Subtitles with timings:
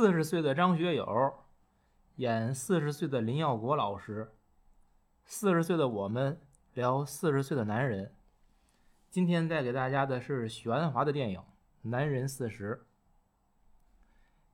[0.00, 1.34] 四十岁的张学友
[2.16, 4.32] 演四十岁的林耀国老师，
[5.26, 6.40] 四十岁的我们
[6.72, 8.14] 聊四十岁的男人。
[9.10, 11.40] 今天带给大家的是许鞍华的电影
[11.82, 12.76] 《男人四十》。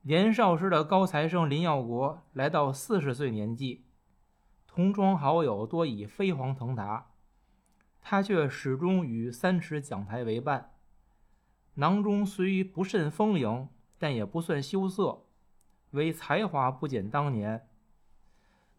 [0.03, 3.87] 年少时的高材生林耀国来到四十岁年纪，
[4.67, 7.13] 同窗好友多已飞黄腾达，
[8.01, 10.73] 他却始终与三尺讲台为伴。
[11.75, 15.23] 囊中虽不甚丰盈，但也不算羞涩，
[15.97, 17.67] 唯才华不减当年。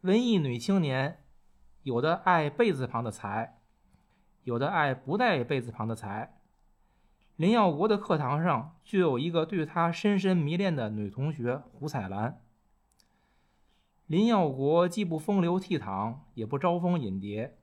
[0.02, 1.24] 文艺女青年，
[1.82, 3.58] 有的爱贝字旁的才，
[4.44, 6.40] 有的爱不带贝字旁的才。
[7.36, 12.42] 林耀国的课堂上就有一个对他深深迷恋的女同学胡彩兰。
[14.06, 17.58] 林耀国既不风流倜傥，也不招蜂引蝶，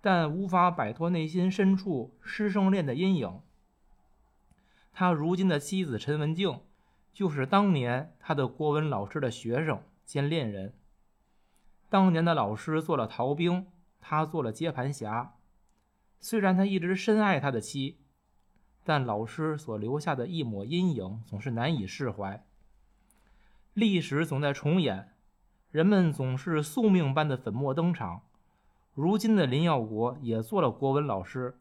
[0.00, 3.40] 但无法摆脱内心深处师生恋的阴影。
[4.92, 6.60] 他如今的妻子陈文静，
[7.12, 10.74] 就是当年他的国文老师的学生兼恋人。
[11.88, 13.66] 当年的老师做了逃兵，
[14.00, 15.34] 他做了接盘侠。
[16.20, 17.98] 虽然他一直深爱他的妻，
[18.84, 22.44] 但老师所留下的一抹阴影总是难以释怀。
[23.74, 25.12] 历史总在重演，
[25.70, 28.22] 人们总是宿命般的粉墨登场。
[28.94, 31.58] 如今的林耀国也做了国文老师，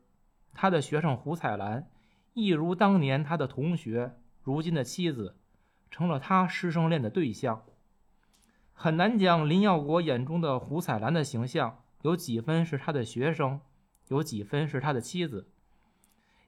[0.53, 1.87] 他的学生胡彩兰。
[2.33, 4.15] 一如当年他的同学，
[4.47, 5.35] 如今的妻子，
[5.91, 7.65] 成了他师生恋的对象。
[8.71, 13.59] 很难讲林耀国眼中的胡彩兰的形象有几分是他的学生，
[14.07, 15.49] 有几分是他的妻子。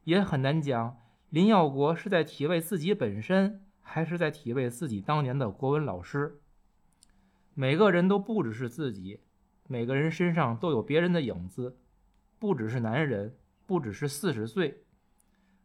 [0.05, 0.95] 也很难讲
[1.29, 6.39] 林耀国是在体味自己本身，还是在体味自己当年的国文老师。
[7.53, 9.19] 每个人都不只是自己，
[9.67, 11.75] 每个人身上都有别人的影子，
[12.39, 14.85] 不只是男人，不只是四十岁。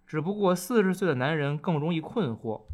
[0.06, 2.64] 只不过四十岁的男人更容易困惑。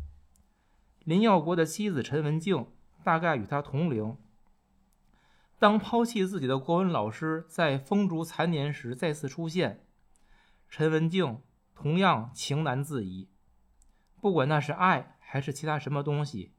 [1.04, 2.66] 林耀国的妻子陈文静
[3.02, 4.16] 大概与他同龄。
[5.58, 9.84] 当抛弃自己的国文老师在风烛残年时再次出现，
[10.68, 11.40] 陈文静
[11.74, 13.28] 同样情难自已。
[14.20, 16.52] 不管那是爱还是其他什么东西，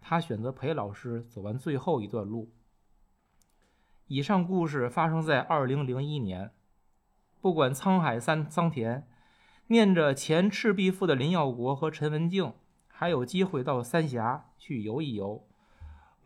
[0.00, 2.52] 他选择陪老师走完最后一段路。
[4.06, 6.52] 以上故事发生在二零零一年。
[7.40, 9.06] 不管沧海桑桑田。
[9.68, 12.54] 念着《前赤壁赋》的林耀国和陈文静，
[12.86, 15.44] 还有机会到三峡去游一游，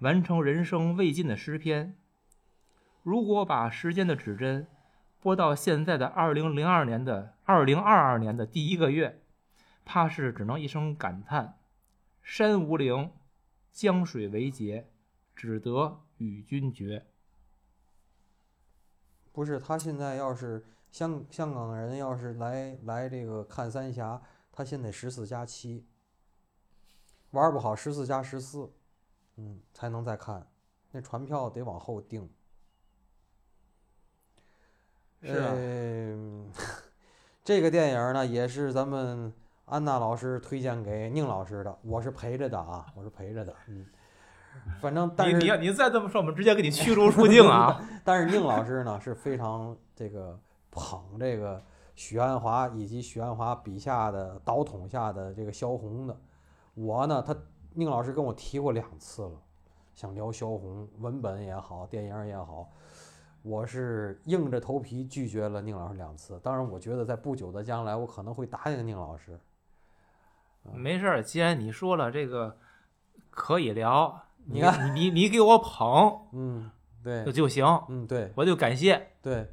[0.00, 1.96] 完成人生未尽的诗篇。
[3.02, 4.66] 如果把时间的指针
[5.20, 9.22] 拨到现在的二零零二年的二零二二年的第一个月，
[9.86, 11.58] 怕是只能一声感叹：
[12.22, 13.10] 山无陵，
[13.72, 14.90] 江水为竭，
[15.34, 17.06] 只得与君绝。
[19.32, 20.66] 不是他现在要是。
[20.90, 24.20] 香香港人要是来来这个看三峡，
[24.50, 25.86] 他先得十四加七，
[27.30, 28.68] 玩不好十四加十四，
[29.36, 30.44] 嗯，才能再看，
[30.90, 32.28] 那船票得往后订。
[35.22, 36.16] 是
[37.44, 39.32] 这个电影呢，也是咱们
[39.66, 43.86] 安娜老师推荐给宁老师的，我是陪着的啊，我是陪着的，嗯，
[44.80, 47.80] 反正但是你你再这么说，我们直接给你驱逐出境啊！
[48.02, 50.36] 但是宁老师呢是非常这个。
[50.70, 51.62] 捧这个
[51.94, 56.16] 许鞍华以及许鞍华笔下的导统下的这个萧红的，
[56.74, 57.36] 我呢，他
[57.74, 59.32] 宁老师跟我提过两次了，
[59.94, 62.70] 想聊萧红文本也好，电影也好，
[63.42, 66.40] 我是硬着头皮拒绝了宁老师两次。
[66.42, 69.38] 当然，我觉得在不久的将来，我可能会答应宁老师。
[70.72, 72.56] 没事儿，既然你说了这个
[73.30, 76.70] 可以聊，你看你你你给我捧，嗯，
[77.02, 79.50] 对，就就行，嗯，对，我就感谢，对。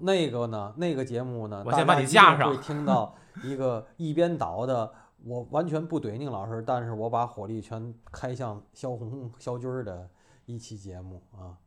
[0.00, 0.74] 那个呢？
[0.76, 1.62] 那个节目呢？
[1.66, 2.50] 我先把你架上。
[2.50, 3.14] 会听到
[3.44, 4.92] 一个一边倒的，
[5.24, 10.08] 我完全不怼宁老师，但是我把火力全开向萧红、萧军的
[10.44, 11.58] 一期节目啊。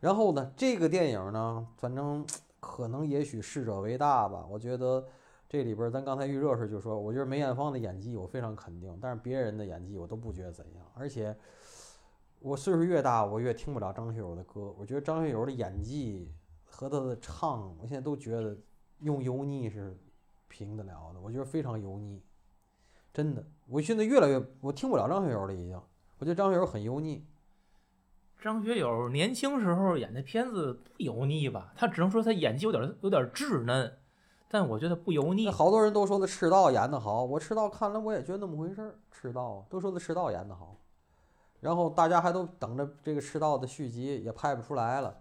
[0.00, 2.26] 然后呢，这个电影呢，反正
[2.60, 4.44] 可能也许逝者为大吧。
[4.50, 5.04] 我觉得
[5.48, 10.84] 这里边咱刚才预热时就说，我觉得梅艳芳的演技我非常肯定，但是别人的演技我都不觉得怎样。
[10.94, 11.36] 而且
[12.40, 14.74] 我岁数越大，我越听不了张学友的歌。
[14.78, 16.32] 我觉得张学友的演技。
[16.72, 18.56] 和他的唱，我现在都觉得
[19.00, 19.94] 用油腻是
[20.48, 21.20] 平得了的。
[21.20, 22.22] 我觉得非常油腻，
[23.12, 23.44] 真的。
[23.68, 25.80] 我现在越来越我听不了张学友了，已经。
[26.18, 27.26] 我觉得张学友很油腻。
[28.40, 31.72] 张学友年轻时候演的片子不油腻吧？
[31.76, 33.98] 他只能说他演技有点有点稚嫩，
[34.48, 35.48] 但我觉得不油腻。
[35.50, 38.98] 好多人都说他赤道演得好，我赤道看了我也觉得那么回事儿。
[39.12, 40.76] 赤道都说他赤道演得好，
[41.60, 45.20] 然后大家还都等着这个赤道的续集，也拍不出来了。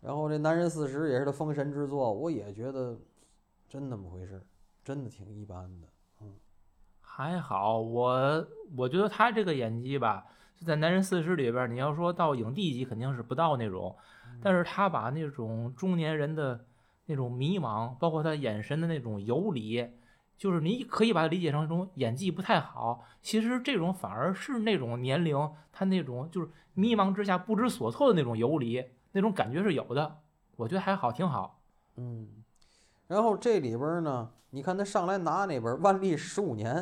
[0.00, 2.98] 然后这男人四十也是他封神之作，我也觉得
[3.68, 4.42] 真那么回事，
[4.82, 5.88] 真的挺一般的。
[6.22, 6.32] 嗯，
[7.00, 10.26] 还好，我我觉得他这个演技吧，
[10.56, 13.94] 就在《男人四十》里边，你要说到影帝级肯定是不到那种，
[14.42, 16.64] 但是他把那种中年人的
[17.06, 19.86] 那种迷茫，包括他眼神的那种游离，
[20.38, 25.36] 就是你可以把它理解成一种演技不太好，其实这种反而是那种年龄
[25.72, 30.18] 他那种就是迷茫之下不知所措的那种游离，那种感觉是有的，
[30.56, 31.60] 我觉得还好，挺好。
[31.96, 32.28] 嗯，
[33.06, 36.76] 然后这里边呢，你看他上来拿那本《万历十五年》，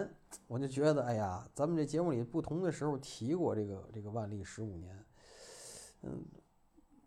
[0.47, 5.05] 我就觉得，哎呀，咱们这节目里不同的时候提过这个这个万历十五年，
[6.03, 6.25] 嗯，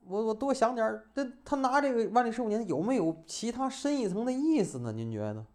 [0.05, 4.91] 我我多想点儿，这他拿这个万历十五年有没有其他深一层的意思呢？
[4.91, 5.45] 您觉得？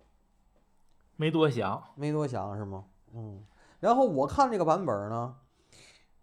[1.16, 2.84] 没多想，没多想是吗？
[3.14, 3.44] 嗯，
[3.80, 5.34] 然后我看这个版本儿呢，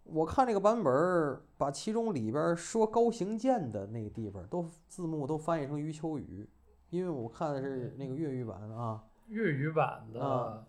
[0.04, 6.48] 我看这个版本儿把其中里边儿说高行健的那个地方都字幕都翻译成余秋雨，
[6.90, 9.02] 因为我看的是那个粤语版的啊。
[9.28, 10.66] 粤语版啊的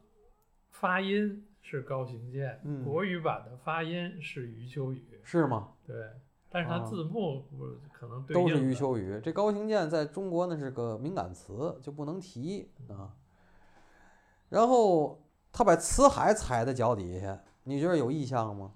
[0.71, 5.19] 发音是高行健，嗯国语版的发音是余秋雨。
[5.23, 5.73] 是吗？
[5.85, 5.95] 对，
[6.49, 9.19] 但是它啊字幕不可能对都是余秋雨。
[9.21, 13.13] 这高行健在中国那是个敏感词，就不能提啊。
[14.47, 15.21] 然后
[15.51, 18.71] 他把辞海踩在脚底下，你觉得有意向吗？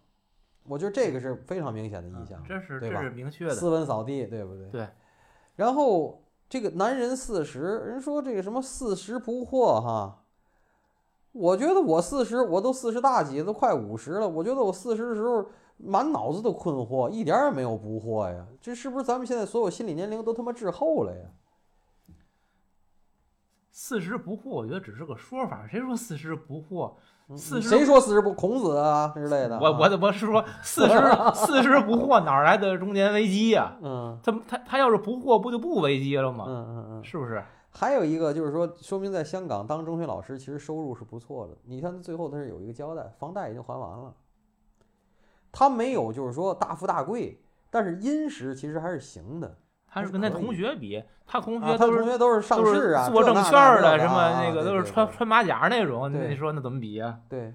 [0.63, 3.55] 我觉得这个是非常明显的意向，这是这对吧是明确的。
[3.55, 4.69] 斯文扫地，对不对？
[4.71, 4.87] 对。
[5.55, 10.23] 然后这个男人四十，人说这个什么四十不惑哈，
[11.31, 14.27] 我觉得我四十，我都四十大几，都快五十了。
[14.27, 15.45] 我觉得我四十的时候
[15.77, 18.45] 满脑子都困惑，一点儿也没有不惑呀。
[18.61, 21.25] 这是不是咱们现在所有心理年龄都他妈滞后了呀？
[23.71, 25.67] 四十不惑，我觉得只是个说法。
[25.67, 26.93] 谁说四十不惑？
[27.27, 29.59] 嗯40谁说四十不孔子啊之类的？
[29.59, 30.97] 我我我是说四十
[31.35, 36.45] 四十不惑，哪来的中年危机呀、嗯他他他要是不惑，不就不危机了嗯吗？
[36.47, 37.03] 嗯嗯。
[37.03, 37.43] 是不是？
[37.69, 41.55] 还有一个就是说，说明在香港当中学老师其实收入是不错的。
[41.65, 44.11] 你看最后他是有一个交代，房贷已经还完了，
[45.51, 47.39] 他没有就是说大富大贵，
[47.69, 49.55] 但是殷实其实还是行的。
[49.91, 53.51] 他是跟他同学比，他同学，他学都是、同学都是上都市啊，是做证券
[53.81, 57.53] 的，什么啊那个都是穿穿马甲那种，你说那怎么比呀、对。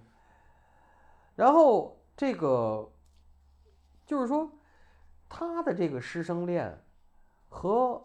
[1.36, 2.92] 然后这个
[4.06, 4.50] 就是说，
[5.28, 6.82] 他的这个师生恋
[7.48, 8.00] 和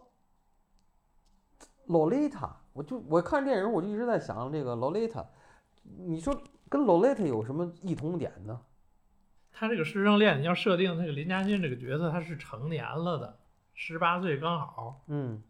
[1.86, 5.24] 洛丽塔，我就我看电影我就一直在想这个洛丽塔，
[5.82, 6.36] 你说
[6.68, 8.60] 跟洛丽塔有什么异同点呢？
[9.52, 13.38] 他这个师生恋，你要设定那个林嘉欣这个角色，他是成年了的，
[13.82, 15.42] 十八岁刚好，嗯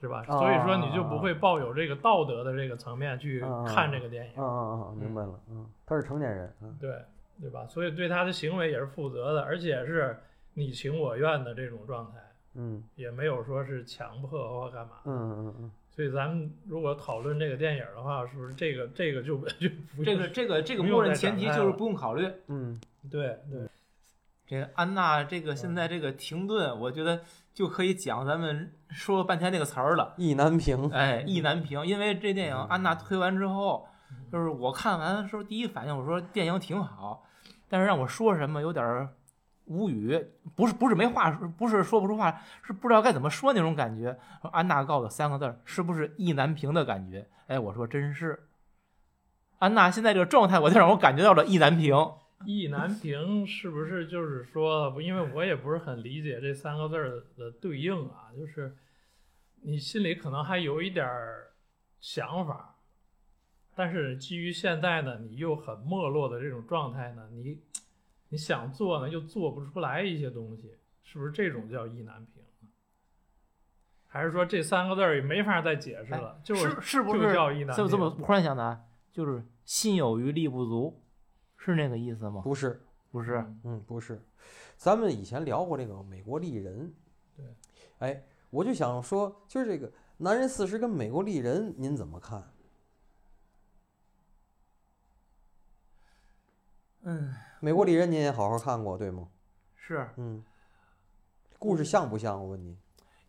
[0.00, 0.24] 是吧？
[0.26, 6.96] 啊所以说你就不会抱有这个道德的这个层面去看这个电影，嗯嗯嗯，明白了，嗯，他是成年人，嗯对
[7.40, 7.64] 对吧？
[7.68, 10.18] 所以对他的行为也是负责的，而且是
[10.54, 12.18] 你情我愿的这种状态，
[12.54, 14.94] 嗯也没有说是强迫或干嘛。
[15.04, 22.28] 嗯嗯嗯所以咱们如果讨论这个电影的话，是不是这个这个就就不这个这个这个默认前提就是不用考虑。
[22.48, 23.68] 嗯对对
[24.52, 27.22] 这个安娜这个现在这个停顿，我觉得
[27.54, 30.12] 就可以讲咱们说了半天那个词儿了。
[30.18, 33.88] 意难平，哎，意难平，因为这电影嗯安娜推完之后，
[34.30, 37.24] 就是我看完的时候第一反应，我说电影挺好，
[37.66, 39.08] 但是让我说什么有点儿
[39.64, 40.22] 无语，
[40.54, 44.18] 不是不是没话说，不是说不出话，是不知道该怎么说那种感觉。
[44.42, 47.26] 说安娜告的三个字儿，是不是意难平的感觉？
[47.46, 48.48] 哎，我说真是，
[49.60, 51.96] 安娜现在这个状态，我就让我感觉到了意难平。
[52.44, 58.76] 意难平是不是就是说，因为我也不是很理解这三个字儿的对应啊，就是
[59.62, 61.52] 你心里可能还有一点儿
[62.00, 62.76] 想法，
[63.74, 67.58] 但是基于现在呢，你又很没落的这种状态呢，你
[68.28, 72.42] 你想做呢又做不出来一些东西，是不是这种叫意难平？
[74.06, 76.38] 还是说这三个字儿也没法再解释了？
[76.44, 77.20] 就是是不是？
[77.20, 78.80] 就是叫意难这么这么平忽然想的啊，
[79.10, 81.01] 就是心有余力不足，
[81.64, 82.40] 是那个意思吗？
[82.42, 84.20] 不是，不是，嗯，不是，
[84.76, 86.92] 咱们以前聊过这个美国丽人，
[87.36, 87.44] 对，
[87.98, 92.52] 哎，我就想说，就是这个男人四十跟美国丽人，您怎么看？
[97.02, 99.28] 嗯，美国丽人您也好好看过，对吗？
[99.76, 100.44] 是嗯，
[101.58, 102.40] 故事像不像？
[102.42, 102.76] 我问你。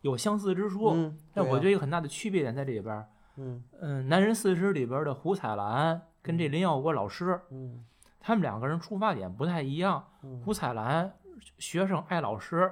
[0.01, 3.07] 有相似之处，嗯，但我觉得一个很大的区别点在这里边。
[3.35, 7.85] 嗯嗯，《男人四十》里边的胡彩兰跟这林耀国老师，嗯
[8.23, 10.03] 他们两个人出发点不太一样。
[10.23, 11.13] 嗯胡彩兰
[11.57, 12.71] 学生爱老师，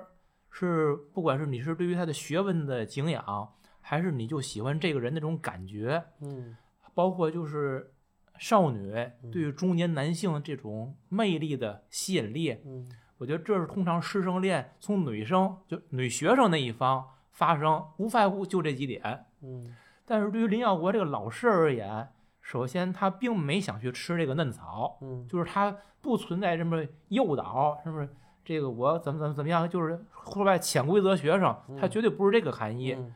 [0.49, 6.55] 是不管是你是对于他的学问的敬仰，还是你就喜欢这个人那种感觉，嗯
[6.93, 7.93] 包括就是
[8.37, 8.93] 少女
[9.31, 19.25] 对于中年男性这种魅力的吸引力，嗯我觉得这是通常师生恋从女生就女学生那一方发生，无外乎就这几点。
[19.41, 22.09] 嗯但是对于林耀国这个老师而言，
[22.41, 28.09] 首先他并没想去吃这个嫩草，嗯就是他不存在这么诱导，是不是？
[28.43, 32.93] 这个我怎么怎么怎么样，就是后来潜规则学生，他绝对不是这个含义。
[32.93, 33.13] 嗯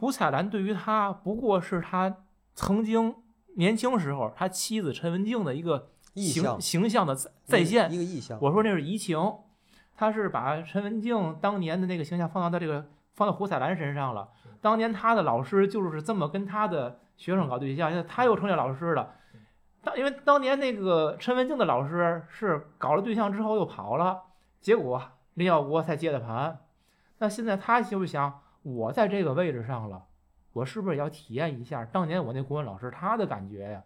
[0.00, 2.18] 胡彩兰对于他不过是他
[2.54, 3.12] 曾经
[3.56, 7.96] 年轻时候他妻子陈文静的一个形形象的再再现一。
[7.96, 8.38] 个意象。
[8.40, 9.18] 我说那是移情，
[9.96, 14.28] 他是把陈文静当年的那个形象放到他这个放到胡彩兰身上了。
[14.60, 19.12] 当年他的老师就是这么跟他的学生搞对象，现在他又成了老师了。
[19.82, 24.22] 当因为当年那个陈文静的老师是搞了对象之后又跑了，
[24.60, 25.02] 结果
[25.34, 26.60] 林耀国才接的盘。
[27.18, 30.06] 那现在他就是想，我在这个位置上了，
[30.52, 33.82] 我是不是也要体验一下当年我那国文老师他的感觉呀？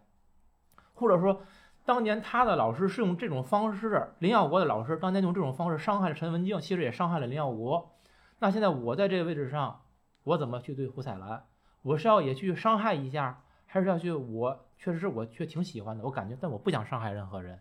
[0.93, 1.41] 或者说，
[1.85, 7.97] 当年他的老师是用这种方式，林耀国的老师当年用这种方式伤害了陈文静，其实也伤害了林耀国。
[8.39, 9.81] 那现在我在这个位置上，
[10.23, 11.43] 我怎么去对胡彩兰？
[11.83, 17.59] 我是要也去伤害一下，还是要去我确实是我却挺喜欢的，我感觉，但我不想伤害任何人。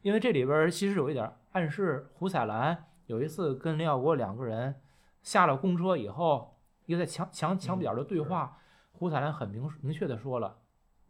[0.00, 4.80] 因为这里边儿其实有一点暗示，胡彩兰有一次跟林耀国两个人
[5.22, 8.58] 下了公车以后，一个在墙墙墙角的对话，
[8.90, 10.58] 胡彩兰很明明确的说了：“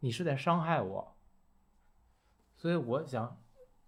[0.01, 1.15] 你是在伤害我。”
[2.55, 3.37] 所以我想，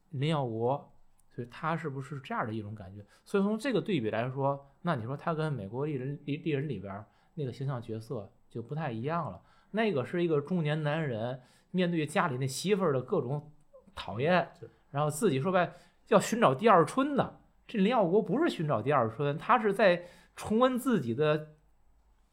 [0.10, 0.92] 林耀国，
[1.32, 3.06] 所以他是不是这样的一种感觉？
[3.24, 7.06] 所以从这个对比来说，那你说他跟美国丽人丽丽人里边儿
[7.36, 9.42] 那个形象角色就不太一样了。
[9.72, 11.40] 那个是一个中年男人
[11.72, 13.52] 面对家里那媳妇儿的各种
[13.94, 14.50] 讨厌，
[14.92, 15.74] 然后自己说白
[16.08, 17.42] 要寻找第二春的。
[17.68, 21.56] 这林耀国不是寻找第二春，他是在重温自己的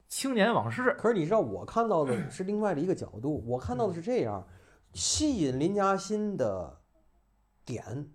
[0.06, 0.94] 青年往事。
[0.98, 4.46] 可是你知道，我看到的是另外的一个角度，我看到的是这样，
[4.92, 6.82] 吸引林嘉欣的
[7.64, 8.12] 点，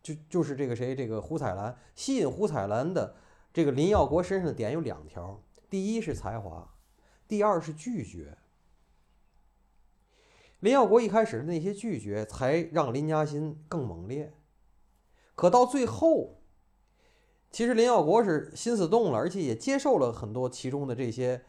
[0.00, 3.16] 就就是这个谁，这个胡彩兰，吸引胡彩兰的
[3.52, 6.74] 这个林耀国身上的点有两条，第一是才华，
[7.26, 8.36] 第二是拒绝。
[10.60, 14.34] 林耀国一开始的那些拒绝，才让林嘉欣更猛烈。
[15.34, 16.42] 可到最后，
[17.50, 21.42] 其实林耀国是心思动了，而且也接受了很多其中的这些，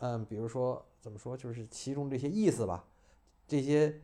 [0.00, 2.84] 嗯，比如说怎么说，就是其中这些意思吧，
[3.46, 4.02] 这些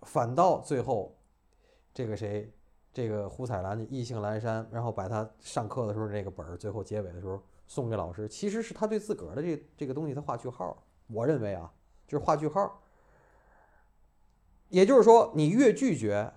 [0.00, 1.14] 反倒最后，
[1.92, 2.50] 这个谁，
[2.90, 10.84] 这个胡彩兰意兴阑珊，然后把他上课的时候那个本儿，最后结尾的时候送给老师，其实是他对自个儿的这这个东西他画句号。
[11.06, 11.72] 我认为啊，
[12.08, 12.82] 就是画句号。
[14.70, 16.32] 也就是说，你越拒绝，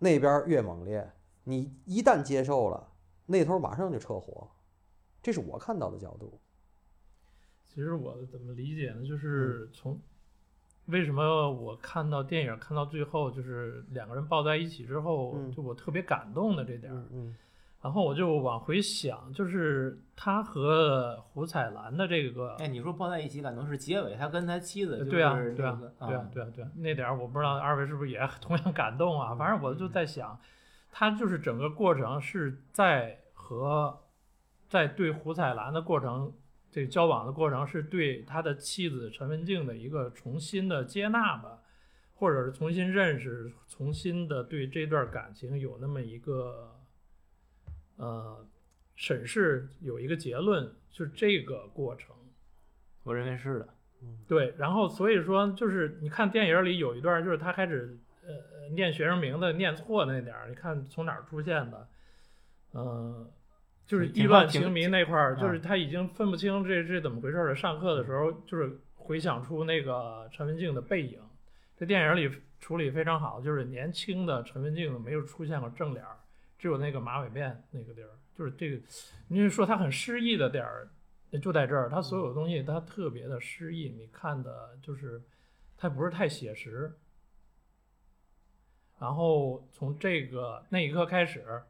[0.00, 1.02] 那边越猛烈；
[1.44, 2.92] 你一旦接受了，
[3.26, 4.50] 那头马上就撤火。
[5.22, 6.40] 这是我看到的角度。
[7.66, 9.06] 其实我怎么理解呢？
[9.06, 9.98] 就是从
[10.86, 16.96] 为什么我看到电影看到最后，就是两个人抱在一起之后，嗯就我特别感动的这点儿。
[16.96, 17.36] 嗯嗯
[17.82, 29.34] 然后我就往回想，就是他和胡彩兰的这个，哎，你说抱在一起，感动是结尾，他跟他妻子就是对啊，对啊，对啊，对啊，对啊，那点儿我不知道二位是不是也 同样感动啊？
[29.34, 30.38] 反正我就在想，
[30.92, 33.98] 他就是整个过程是在和
[34.68, 36.32] 在对胡彩兰的过程，
[36.70, 41.58] 这个交往的过程是对他的妻子陈文静的一个重新的接纳吧，
[42.14, 46.78] 或者是重新认识，重新的对这段感情有那么一个
[48.00, 48.44] 呃
[48.96, 52.16] 审视，有一个结论，就是这个过程。
[53.02, 53.68] 我认为是的。
[54.26, 61.88] 对，然后所以说就是你看电影里有一段，就是他开始呃念学生名字念错那点儿，你看从哪儿出现的？
[62.72, 63.30] 呃，
[63.86, 67.54] 就是挺意乱情迷那块儿，就啊是他已经分不清这这怎么回事儿了。
[67.54, 71.20] 上课的时候就是回想出那个陈文静的背影，
[71.76, 76.16] 这电影里处理非常好，就是年轻的陈文静没有出现过正脸儿，
[76.60, 78.80] 只有那个马尾辫那个地儿，就是这个，
[79.28, 80.90] 你是说他很诗意的点儿。
[81.40, 85.22] 就在这儿，他所有的东西他特别的诗意，你看的就是
[85.76, 86.92] 他不是太写实。
[88.98, 91.62] 然后从这个那一刻开始，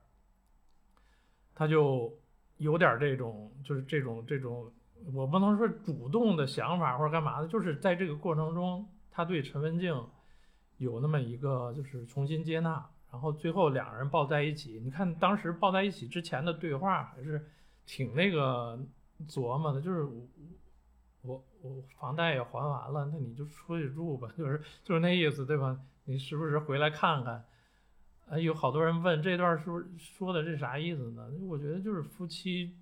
[1.55, 2.19] 他就
[2.57, 4.73] 有点这种，就是这种这种，
[5.13, 9.95] 我不能说主动的想法或者干嘛的，就是在这个过程中，他对陈文静
[10.79, 14.81] 有那么一个就是重新接纳，然后最后两人抱在一起。
[14.85, 17.45] 你看当时抱在一起之前的对话还是
[17.87, 18.79] 挺那个
[19.29, 20.27] 琢磨的，就是我
[21.23, 25.79] 我我房贷也还完了，那你就出去住吧，就是就是那意思，对吧？
[26.05, 27.45] 你时不时回来看看。
[28.29, 31.29] 啊，有好多人问这段是不是说的这啥意思呢？
[31.49, 32.77] 我觉得就是夫妻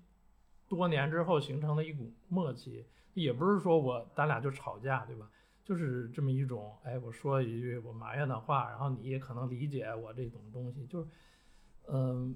[0.67, 5.27] 多年之后形成的一股默契，也不是说我咱俩就吵架，对吧？
[5.69, 11.07] 就是这么一种，哎，我说一句我埋怨的话，然后你也可能理解我这种东西，就是，
[11.89, 12.35] 嗯、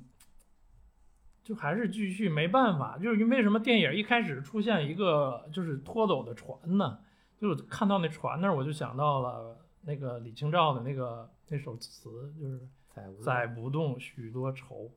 [1.44, 7.00] 就还是继续没办法，就是因为什么电影一开始出现一个就是拖走的船呢？
[7.40, 12.60] 就看到那船那儿，我就想到了那个李清照的那个那首词，就是
[12.94, 14.92] 载不载不动许多愁。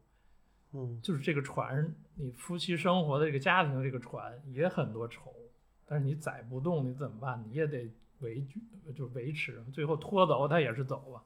[0.72, 5.32] 嗯就是这个船，你夫妻生活的这个家庭这个船也很多愁，
[5.86, 7.42] 但是你载不动，你怎么办？
[7.48, 7.90] 你也得
[8.20, 8.60] 维据，
[8.96, 11.22] 就维持，最后拖走他也是走啊，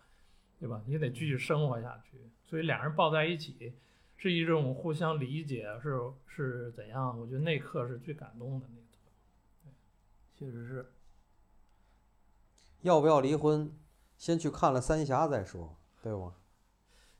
[0.59, 0.83] 对吧？
[0.87, 2.19] 你得继续生活下去。
[2.45, 3.73] 所以俩人抱在一起，
[4.17, 7.19] 是一种互相理解，是是怎样？
[7.19, 9.71] 我觉得那一刻是最感动的那一刻。
[10.37, 10.91] 确实是。
[12.83, 13.71] 要不要离婚，
[14.17, 16.35] 先去看了三峡再说，对吗？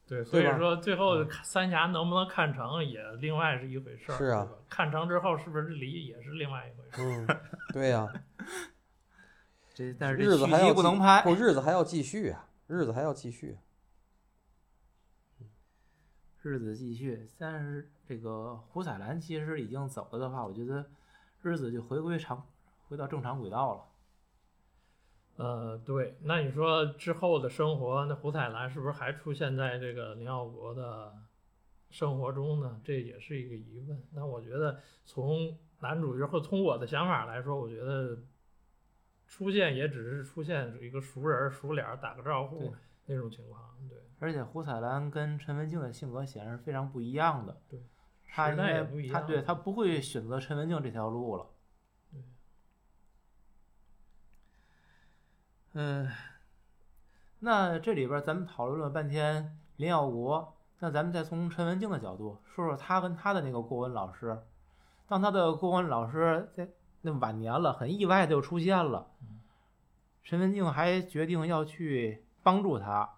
[0.09, 7.27] 对，所以说最后三峡能不能看成也另外是一回事儿，是啊看成之后是不是离也是另外一回事儿。
[7.29, 7.41] 嗯，
[7.73, 8.13] 对呀、
[9.81, 13.57] 这但是日这续集子还要继不能拍，不，日子还要继续啊，日子还要继续。
[16.43, 17.27] 日子继续。
[17.39, 20.85] 但是这个胡彩兰其实已经走了的话，我觉得
[21.41, 22.47] 日子就回归常，
[22.89, 23.85] 回到正常轨道了。
[25.37, 31.15] 呃，对，那你说之后的生活，那胡彩兰是不是还出现在这个林耀国的
[31.89, 32.79] 生活中呢？
[32.85, 34.03] 这也是一个疑问。
[34.13, 38.19] 那我觉得从男主角或从我的想法来说，我觉得
[39.31, 42.75] 出现也只是出现一个熟人、熟脸打个招呼
[43.07, 43.63] 那种情况。
[43.89, 47.57] 对，而且胡彩兰跟陈文静的性格显然是非常不一样的。
[47.69, 47.81] 对，
[48.27, 51.47] 她应该她不一样对她不会选择陈文静这条路了。
[52.11, 52.21] 对。
[55.75, 56.11] 嗯，
[57.39, 64.37] 那这里边咱们讨论了半天林耀国，那咱们再从陈文静的角度说说他跟他的那个郭文老师。
[65.07, 66.69] 当他的郭文老师在
[67.03, 69.11] 那晚年了，很意外的就出现了，
[70.23, 73.09] 陈文静还决定要去帮助他，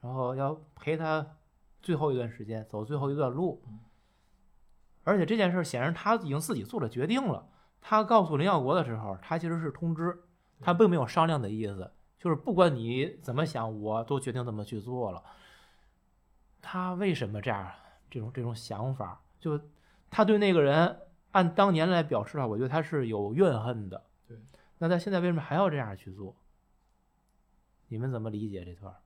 [0.00, 1.36] 然后要陪他
[1.80, 3.80] 最后一段时间，走最后一段路嗯。
[5.04, 7.48] 而且这件事显然他已经自己做了决定了。
[7.80, 10.24] 他告诉林耀国的时候，他其实是通知，
[10.60, 15.22] 他并没有商量的意思，就是不管你怎么想，我都决定这么去做了。
[16.60, 17.72] 他为什么这样？
[18.10, 19.60] 这种这种想法，就
[20.10, 20.98] 他对那个人
[21.38, 24.04] 按当年来表示的话，我觉得他是有怨恨的。
[24.26, 24.36] 对，
[24.78, 26.34] 那他现在为什么还要这样去做？
[27.86, 29.00] 你们怎么理解这段儿？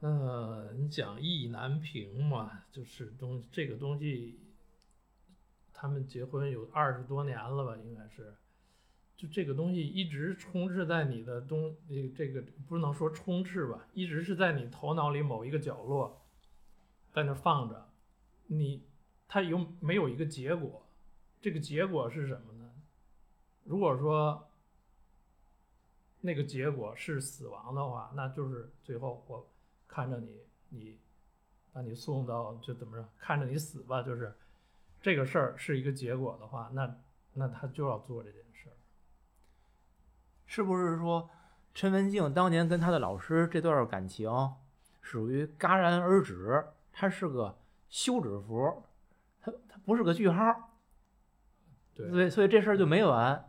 [0.00, 4.38] 呃，你讲意难平嘛，就是东这个东西，
[5.72, 8.36] 他们结婚有二十多年了吧，应该是，
[9.16, 16.22] 就这个东西一直充斥在你的东，这这个不能说充斥吧，一直是在你头脑里某一个角落，
[17.10, 17.85] 在那放着，
[18.46, 18.82] 你
[19.28, 20.82] 它有没有一个结果？
[21.40, 22.70] 这个结果是什么呢？
[23.64, 24.48] 如果说
[26.20, 29.46] 那个结果是死亡的话，那就是最后我
[29.86, 30.98] 看着你，你
[31.72, 34.34] 把你送到就怎么着，看着你死吧，就是
[35.00, 36.96] 这个事儿是一个结果的话，那
[37.34, 38.72] 那他就要做这件事儿。
[40.46, 41.28] 是不是说
[41.74, 44.30] 陈文静当年跟他的老师这段感情
[45.00, 46.64] 属于戛然而止？
[46.92, 47.56] 他是个
[47.88, 48.82] 休止符，
[49.40, 50.44] 它它不是个句号。
[51.94, 53.48] 对所以所以这事儿就没完。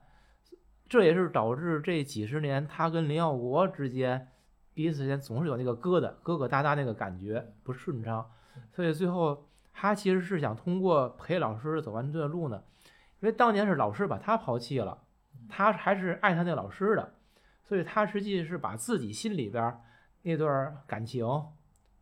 [0.90, 4.30] 这也是导致这几十年他跟林耀国之间
[4.74, 8.32] 彼此间总是有那个疙瘩、疙疙瘩瘩那个感觉不顺畅，
[8.72, 12.64] 所以最后他其实是想通过陪老师走完这段路呢，
[13.20, 15.04] 因为当年是老师把他抛弃了，
[15.50, 17.16] 他还是爱他那个老师的，
[17.66, 19.78] 所以他实际是把自己心里边
[20.22, 21.26] 那段感情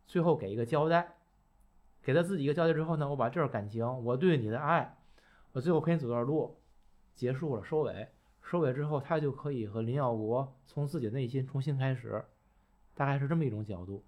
[0.06, 1.15] 最后给一个交代，
[2.06, 4.96] 给他自己一个交代之后呢，我把这段感情，我对你的爱，
[5.50, 6.56] 我最后陪你走段路，
[7.16, 8.06] 结束了，收尾。
[8.42, 12.24] 收尾之后，他就可以和林耀国从自己内心重新开始，
[12.94, 14.04] 大概是这么一种角度。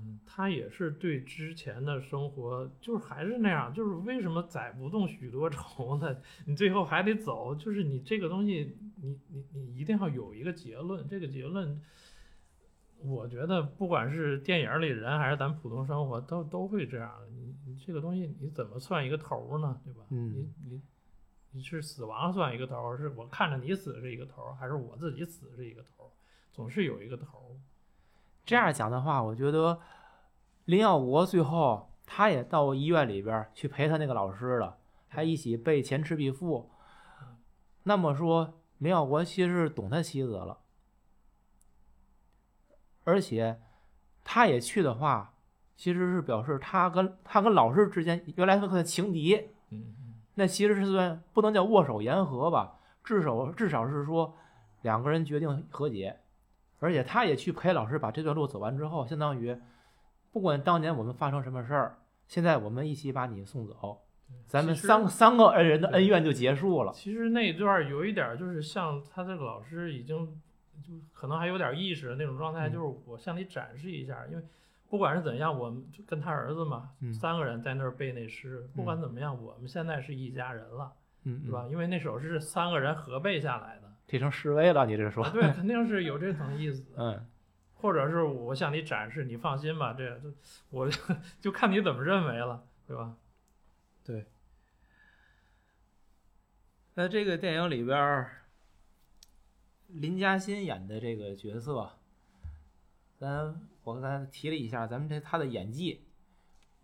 [0.00, 6.16] 嗯，他也是对之前的生活，就是还是那样，就是为什么载不动许多愁呢？
[6.44, 11.80] 你最后还得走，就是你这个东西，你你你一定要有一个结论，这个结论，
[13.02, 17.12] 我觉得不管是电影里人还是咱普通生活，都都会这样。
[17.30, 19.80] 你你这个东西你怎么算一个头儿呢？
[19.84, 20.02] 对吧？
[20.10, 20.82] 嗯你你
[21.52, 26.10] 你是死亡算一个头儿，是我看着你死是一个头儿，还是我自己死是一个头儿？
[26.52, 27.56] 总是有一个头儿。
[28.44, 29.78] 这样讲的话，我觉得
[30.64, 36.70] 林耀国最后他也到医院里边去陪他那个老师了，还一起被前赤壁赋。
[37.84, 40.58] 那么说，林耀国其实是懂他妻子了，
[43.08, 43.58] 而且
[44.22, 45.32] 他也去的话，
[45.74, 49.34] 其实是表示他跟他跟老师之间原来是个情敌，
[49.70, 50.14] 嗯嗯。
[50.34, 54.36] 那其实是算不能叫握手言和吧，至少至少是说
[54.82, 56.18] 两个人决定和解，
[56.80, 59.56] 而且他也去陪老师把这段路走完之后，相当于
[60.30, 64.02] 不管当年我们发生什么事儿，现在我们一起把你送走，
[64.46, 66.92] 咱们三三个恩人的恩怨就结束了。
[66.92, 70.38] 其实那一段儿有一点儿就是像他这个老师已经
[70.88, 74.42] 就可能还有点意识的那种状态，嗯就是我向你展示一下，因为
[74.88, 80.92] 不管是怎样，我们就跟他儿子嘛，嗯三个人在那儿背那诗，不管嗯怎么样，我们现在是一家人了，
[81.24, 81.66] 嗯，是吧？
[81.70, 85.30] 因为那首诗是三个人合背下来的，这成示威了，你这说啊，？
[85.34, 86.82] 对，肯定是有这层意思。
[86.96, 87.26] 嗯，
[87.74, 90.32] 或者是我向你展示，你放心吧，这这
[90.70, 90.88] 我
[91.40, 93.14] 就看你怎么认为了，对吧？
[94.04, 94.24] 对
[96.94, 98.37] 在这个电影里边儿，
[99.88, 101.90] 林嘉欣演的这个角色，
[103.16, 106.06] 咱我刚才提了一下，咱们这他的演技，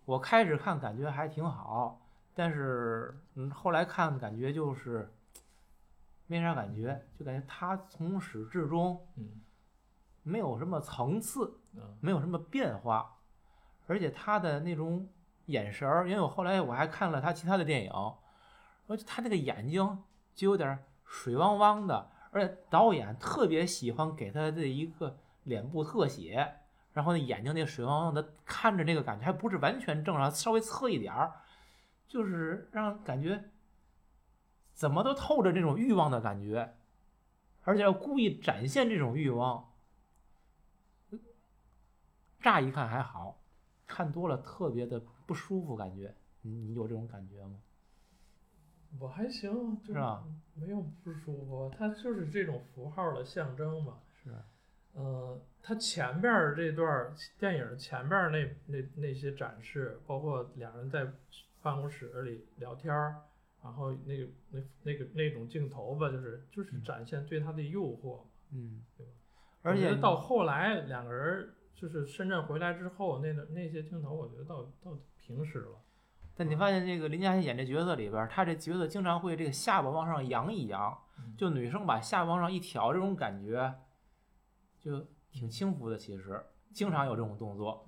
[0.06, 2.00] 我开始看感觉还挺好，
[2.32, 5.12] 但是嗯后来看感觉就是
[6.26, 9.42] 没啥感觉，就感觉他从始至终嗯
[10.22, 13.18] 没有什么层次，嗯没有什么变化，
[13.86, 15.06] 而且他的那种
[15.46, 17.92] 眼神儿，因为我后来我还看了他其他的电影，
[18.86, 20.02] 而且他那个眼睛
[20.34, 26.56] 就有点儿水汪汪的，而且导演特别喜欢给他的一个脸部特写，
[26.92, 31.32] 然后那眼睛那水汪汪的，看着那个感觉还不是完全正常，稍微侧一点儿，
[32.08, 33.44] 就是让感觉
[34.72, 36.74] 怎么都透着这种欲望的感觉，
[37.62, 39.70] 而且要故意展现这种欲望。
[42.40, 43.38] 乍一看还好，
[43.86, 47.60] 看多了特别的不舒服，感觉你你有这种感觉吗？
[48.98, 53.98] 我还行，就是吧没有不舒服，它就是这种符号的象征嘛。
[54.12, 54.30] 是，
[54.92, 61.06] 呃，它前边儿这段电影前边那那那些展示，包括两人在
[61.60, 63.16] 办公室里聊天儿，
[63.62, 68.20] 然后那个那那个那种镜头吧，就是就是嗯展现对他的诱惑。
[68.52, 69.12] 嗯对吧，
[69.62, 75.80] 而且到后来两个人就是深圳回来之后，那个那些镜头，我觉得到到平时了。
[76.36, 83.72] 但你发现这个林嘉欣演这角色里边她，这角色经常会这个下巴往上扬一扬，嗯就女生把下巴往上一挑，这种感觉
[84.78, 85.96] 就挺轻浮的。
[85.96, 87.86] 其实经常有这种动作，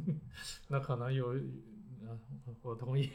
[0.68, 2.20] 那可能有，嗯，
[2.62, 3.08] 我同意，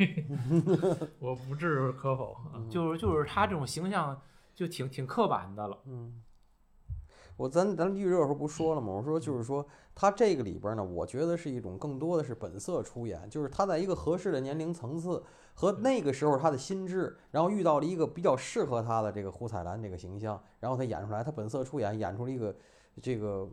[1.20, 2.36] 我不置可否
[2.70, 4.20] 就是就是她这种形象
[4.56, 5.78] 就挺挺刻板的了。
[5.86, 6.22] 嗯，
[7.36, 8.94] 我咱咱预热时候不说了吗？
[8.94, 9.66] 我说就是说，
[9.96, 15.22] 他这个里边呢，我觉得是一种更多的是本色出演，就是他在一个合适的年龄层次
[15.54, 22.56] 和那个时候他的心智，然后遇到了一个比较适合他的这个胡彩兰这个形象，然后他演出来，他本色出演，演出了一个
[23.02, 23.50] 这个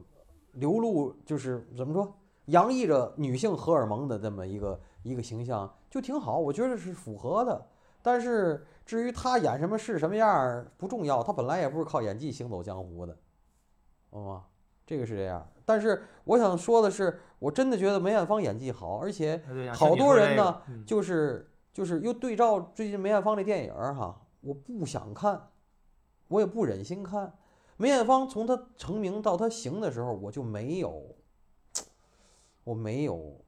[0.52, 2.12] 流露，就是怎么说，
[2.46, 7.66] 洋溢着女性荷尔蒙的这么一个一个形象，就挺好，我觉得是符合的。
[8.02, 13.16] 但是至于他演什么是什么样儿不重要，他本来也不是靠演技行走江湖的，
[14.10, 14.44] 懂吗？
[14.86, 15.46] 这个是这样。
[15.64, 19.40] 但是我想说的是，我真的觉得梅艳芳演技好，而且
[19.72, 25.50] 好多人呢，就是就是又对照最近梅艳芳这电影儿哈，我不想看，
[26.26, 27.32] 我也不忍心看。
[27.76, 31.14] 梅艳芳从她成名到她行的时候，我就没有，
[32.64, 33.40] 我没有，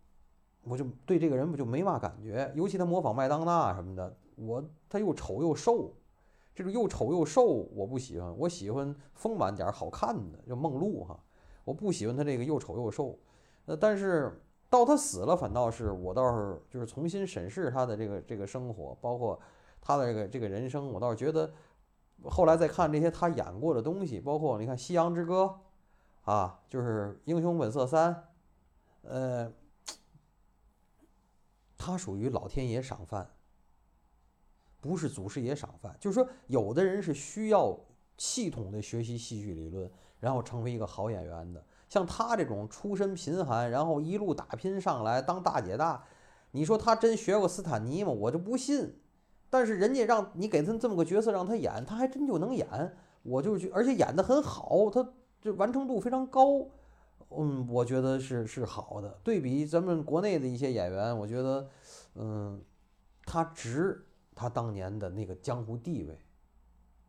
[0.62, 2.52] 我就对这个人不就没嘛感觉。
[2.54, 5.92] 尤其她模仿麦当娜什么的，我她又丑又瘦，
[6.54, 11.18] 这种又丑又瘦我不喜欢，我喜欢丰满点好看的，就梦露哈，
[11.64, 13.18] 我不喜欢他这个又丑又瘦。
[13.66, 19.40] 呃，但是到他死了，反倒是我倒是就是重新审视他的这个这个生活，包括
[19.80, 21.52] 他的这个这个人生，我倒是觉得
[22.24, 25.58] 后来再看这些他演过的东西，包括你看《夕阳之歌》
[26.30, 28.14] 啊，就是《英雄本色三》，
[29.02, 29.52] 呃，
[31.78, 33.30] 他属于老天爷赏饭，
[34.82, 35.96] 不是祖师爷赏饭。
[35.98, 37.74] 就是说，有的人是需要
[38.18, 39.90] 系统的学习戏剧理论，
[40.20, 41.64] 然后成为一个好演员的。
[41.88, 46.04] 像他这种出身贫寒，然后一路打拼上来当大姐大，
[46.50, 48.10] 你说他真学过斯坦尼吗？
[48.10, 48.98] 我就不信。
[49.48, 52.96] 但是人家让你给他这么个角色让他演，他还真就能演。
[53.22, 55.06] 我就觉，而且演得很好，他
[55.40, 56.66] 这完成度非常高。
[57.36, 59.18] 嗯，我觉得是是好的。
[59.22, 61.68] 对比咱们国内的一些演员，我觉得，
[62.14, 62.62] 嗯，
[63.24, 66.18] 他值他当年的那个江湖地位，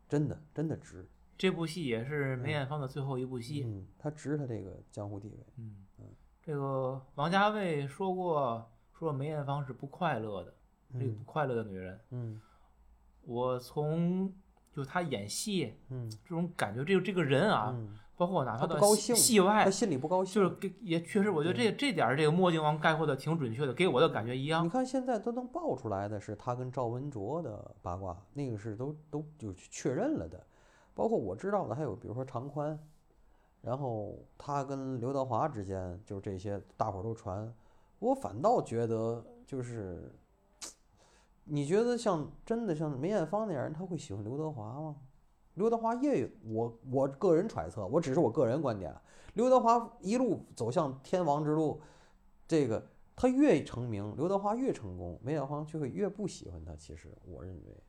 [0.08, 1.08] 真的真的值。
[1.36, 3.64] 这部戏也是梅艳芳的最后一部戏。
[3.66, 5.46] 嗯，他值他这个江湖地位。
[5.56, 5.84] 嗯，
[6.42, 10.54] 这个王家卫说过，说梅艳芳是不快乐的，
[10.92, 12.00] 是一个不嗯快乐的女人。
[12.10, 12.40] 嗯
[13.22, 14.32] 我从
[14.70, 20.34] 就她演戏嗯这种感觉，这个这个人啊，嗯，包括哪怕到戏她不高兴戏外他，心里不高兴。
[20.42, 24.68] 就是给也确实，我觉得这这点儿这个墨镜王概括的挺准确的，给我的感觉一样你。
[24.68, 30.40] 看现在都能爆出来的是他跟赵文卓的八卦，那个是都都就确认了的。
[30.94, 32.78] 包括我知道的还有，比如说常宽，
[33.60, 37.52] 然后他跟刘德华之间，就是这些大伙儿都传。
[37.98, 40.14] 我反倒觉得就是
[41.46, 44.96] 你觉得像真的像梅艳芳那样人，他会喜欢刘德华吗？
[45.54, 48.94] 刘德华也有，我我个人揣测，我只是我个人观点。
[49.34, 51.80] 刘德华一路走向天王之路，
[52.46, 52.84] 这个
[53.16, 56.74] 他越成名，刘德华越成功，梅艳芳就会越不喜欢他。
[56.76, 57.82] 其实我认为，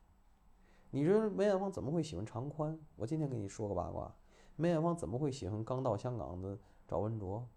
[0.90, 2.78] 你说梅艳芳怎么会喜欢常宽？
[2.96, 4.14] 我今天跟你说个八卦，
[4.56, 7.48] 梅艳芳怎么会喜欢刚到香港的赵文卓？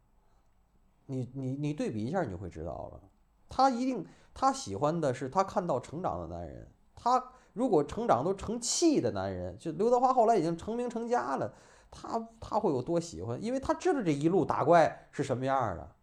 [1.05, 3.01] 你你你对比一下，你就会知道了。
[3.47, 6.67] 他一定他喜欢的是他看到成长的男人。
[6.95, 11.53] 他如果成长都成器的男人，就刘德华后来已经成名成家了，
[11.91, 13.43] 他他会有多喜欢？
[13.43, 15.93] 因为他知道这一路打怪是什么样的，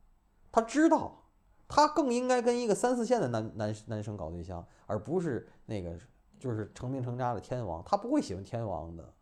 [0.52, 1.24] 他知道，
[1.66, 5.98] 他更应该跟一个三四线的男男男生搞对象，而不是那个
[6.38, 7.82] 就是成名成家的天王。
[7.86, 9.14] 他不会喜欢天王的，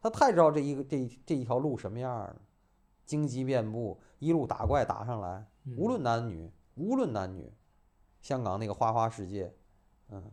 [0.00, 2.34] 他太知道这一个这这一条路什么样了，
[3.04, 5.44] 荆棘遍布，一路打怪打上来，
[5.76, 7.52] 无论男女，无论男女，
[8.22, 9.54] 香港那个花花世界，
[10.08, 10.32] 嗯。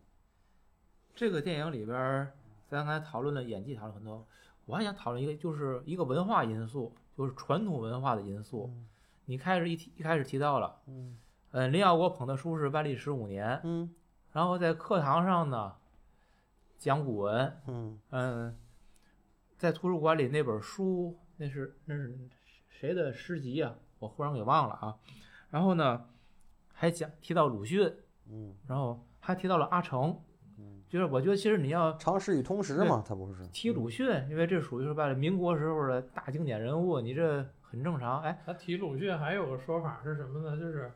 [1.20, 2.32] 这个电影里边儿，
[2.70, 4.26] 咱刚才讨论了演技，讨论很多，
[4.66, 8.74] 我还想讨论一个，就是一个文化因素，就是传统文化的因素。
[9.26, 11.18] 你开始一提一开始提到了，嗯
[11.52, 13.94] 嗯，林耀国捧的书是万历十五年，嗯
[14.32, 15.76] 然后在课堂上呢
[16.78, 18.58] 讲古文，嗯嗯，
[19.58, 22.18] 在图书馆里那本书，那是那是
[22.70, 23.76] 谁的诗集啊？
[24.00, 24.98] 我忽然给忘了啊。
[25.50, 26.06] 然后呢，
[26.72, 27.94] 还讲提到鲁迅，
[28.30, 30.22] 嗯然后还提到了阿城，嗯，
[30.90, 33.46] 就是我觉得其实你要尝试与通识嘛，他不是。
[33.54, 38.22] 提鲁迅，因为这属于说白了民国时候的大经典人物，你这很正常。
[38.24, 40.60] 哎，他提鲁迅还有个说法是什么呢？
[40.60, 40.92] 就是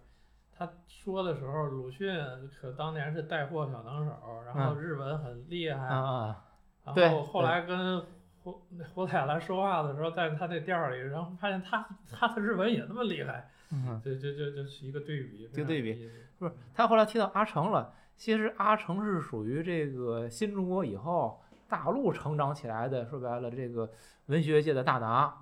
[0.57, 2.11] 他说的时候，鲁迅
[2.59, 4.13] 可当年是带货小能手，
[4.45, 6.43] 然后日文很厉害，啊
[6.83, 8.01] 啊，然后后来跟
[8.41, 8.61] 胡
[8.93, 23.89] 胡彩兰说话的时候，在他那店儿里，然后发现他他的日文也那么厉害，嗯，这这这这是一个对比，一个对比不是他后来提到阿城了，其实阿城是属于这个新中国以后大陆成长起来的，说白了这个
[24.27, 25.37] 文学界的大拿。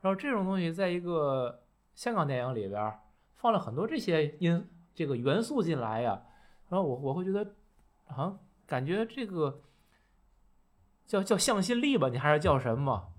[0.00, 1.62] 然后这种东西在一个
[1.94, 2.98] 香港电影里边
[3.36, 6.22] 放了很多这些因这个元素进来呀，
[6.68, 7.54] 然后我我会觉得
[8.06, 9.62] 好像感觉这个
[11.06, 13.12] 叫叫向心力吧，你还是叫什么？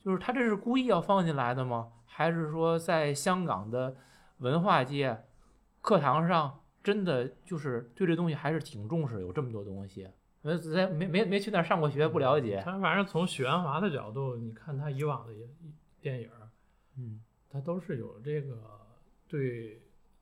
[0.00, 1.92] 就是他这是故意要放进来的吗？
[2.06, 3.96] 还是说在香港的
[4.38, 5.24] 文化界
[5.80, 10.08] 课堂上真的就是对这东西还是挺重视，有这么多东西？
[10.40, 12.60] 没，在没没没去那儿上过学，不了解。
[12.64, 15.46] 他反正从许鞍华的角度，你看他以往的也
[16.00, 16.48] 电影儿，
[16.98, 18.58] 嗯，他都是有这个
[19.28, 19.80] 对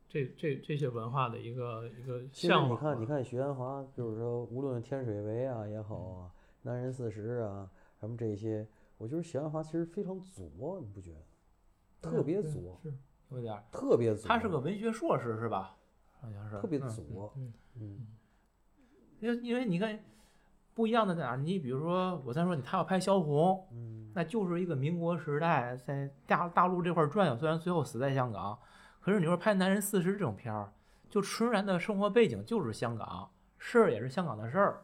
[0.09, 2.73] 这这这些文化的一个一个其实向往。
[2.73, 6.31] 你看，你看许鞍华，就是说，无论天水围啊也好啊，
[6.63, 8.67] 男人四十啊，什么这些，
[8.99, 12.11] 我觉得许鞍华其实非常左，你不觉得？
[12.11, 12.93] 特别对左，是
[13.31, 13.65] 有点儿。
[13.73, 14.29] 特别左。
[14.29, 15.77] 他是个文学硕士是吧？
[16.21, 18.07] 好像是特别嗯左，嗯嗯
[19.21, 19.99] 因为因为你看
[20.75, 21.37] 不一样的在哪儿？
[21.37, 28.59] 你比如说，我再说你他要拍萧红，嗯那就是一个民国时代在大大陆这块转悠，虽然最后死在香港，
[29.01, 30.73] 可是你说拍《男人四十》这种片儿，
[31.09, 34.83] 就纯然的生活背景就是香港，事儿也是香港的事儿，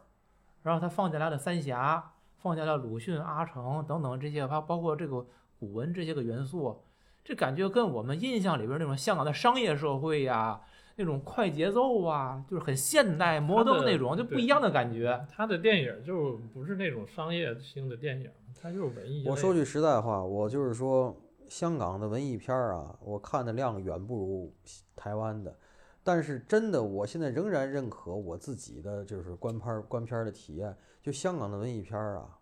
[0.63, 5.25] 然后他放进来了三峡，放进来了鲁迅、阿城等等这些，包包括这个
[5.59, 6.83] 古文这些个元素，
[7.23, 10.61] 这感觉跟我们印象里边那种香港的商业社会呀、
[10.99, 15.25] 那种快节奏啊，就是很现代摩登那种，就不一样的感觉。
[15.31, 18.29] 他的电影就不是那种商业性的电影，
[18.59, 19.23] 他就是文艺。
[19.27, 21.15] 我说句实在话，我就是说，
[21.47, 24.53] 香港的文艺片儿啊，我看的量远不如
[24.95, 25.55] 台湾的，
[26.03, 32.39] 但是真的，我现在仍然认可我自己的就是观片观片儿的体验，就香港的文艺片儿啊，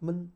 [0.00, 0.30] 闷。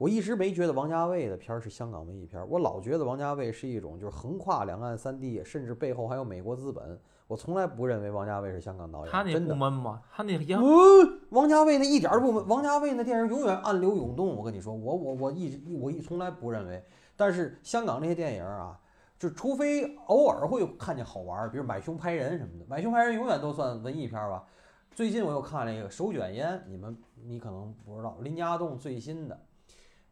[0.00, 6.98] 我一直没觉得王家卫的片儿是香港文艺片儿，我老觉得王家卫是一种就是横跨两岸三地，甚至背后还有美国资本。
[7.26, 9.38] 我从来不认为王家卫是香港导演，他那。
[9.38, 10.00] 不闷吗？
[10.10, 14.34] 他那也嗯，王家卫那一点儿不闷，王家卫那电影永远暗流涌动。
[14.34, 16.82] 我跟你说，我我我一直我一从来不认为，
[17.14, 18.80] 但是香港那些电影啊，
[19.18, 24.46] 就除非偶尔会看见好玩儿，比如《买凶拍人》什么的，《买凶拍人》永远都算文艺片儿吧。
[24.92, 29.40] 最近我又看了一个《手卷烟》，你们你可能不知道，林家栋最新的，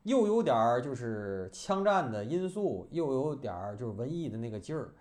[0.08, 4.92] 又有点儿就是枪战的因素，又有点儿就是文艺的那个劲儿。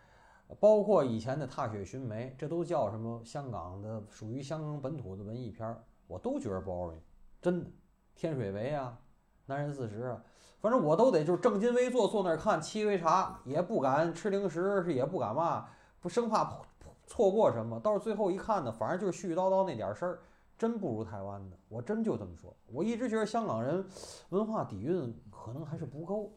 [0.60, 7.00] 包括以前的《踏雪寻梅》，这都叫什么香港的属于香港本土的文艺片儿，我都觉得 boring，
[7.42, 7.70] 真的。
[8.16, 8.98] 天水围啊，
[9.46, 10.24] 南人四十啊，
[10.60, 15.68] 反正我都得就是正襟危坐坐那儿看沏杯茶，也不敢吃零食，是也不敢嘛，
[16.00, 16.60] 不生怕
[17.06, 17.80] 错过什么。
[17.80, 20.20] 到是最后一看呢，反正就是絮絮叨叨那点儿事儿，
[20.58, 21.58] 真不如台湾的。
[21.70, 22.56] 我真就这么说。
[22.68, 23.86] 我一直觉得香港人
[24.30, 26.34] 文化底蕴可能还是不够。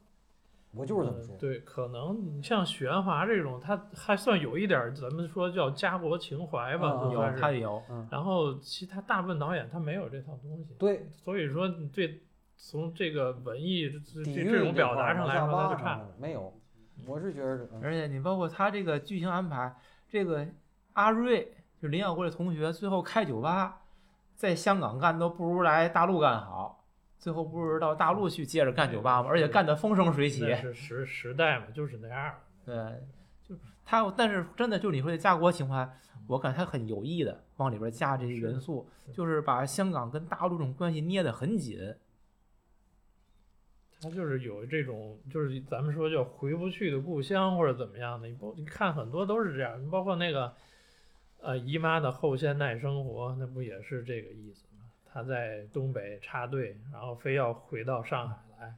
[0.72, 1.32] 我就是这么说。
[1.34, 7.10] 呃对，可能你像许鞍华这种，他还算有一点儿咱们说叫家国情怀吧。
[7.12, 12.22] 有他也有，嗯，然后其他大部分导演他没有这套东西，对，所以说你对
[12.56, 16.00] 从这个文艺这底这这种表达上来说，他就差。
[16.20, 16.54] 没有，
[17.04, 19.74] 我是觉得，嗯而且你包括他这个剧情安排，
[20.08, 20.46] 这个
[20.92, 21.52] 阿瑞
[21.82, 23.79] 就林晓国的同学，最后开酒吧，
[24.40, 26.82] 在香港干都不如来大陆干好，
[27.18, 29.28] 最后不是到大陆去接着干酒吧吗？
[29.28, 30.56] 而且干得风生水起那。
[30.56, 32.40] 是时时代嘛，就是那样儿。
[32.64, 32.74] 对，
[33.46, 35.86] 就是他，但是真的就你说的家国情怀，
[36.26, 41.78] 我感觉他很有意的往里边加这些元素，是就是把香港跟大陆这种关系捏得很紧。
[44.00, 48.26] 他就是有这种，就是咱们说叫回不去的故乡或者怎么样的。
[48.26, 50.54] 你包你看很多都是这样，你包括那个
[51.42, 54.82] 呃姨妈的后现代生活，那不也是这个意思吗？
[55.12, 58.74] 他在东北插队，然后非要回到上海来，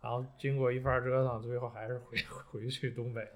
[0.00, 2.16] 然后经过一番折腾，最后还是回
[2.50, 3.30] 回去东北了，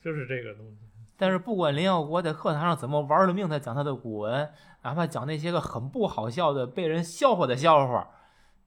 [0.00, 0.76] 就是这个东西。
[1.16, 4.48] 但是不管林耀国在课堂上怎么玩了命的讲他的古文，
[4.82, 8.08] 哪怕讲那些个很不好笑的、被人笑话的笑话，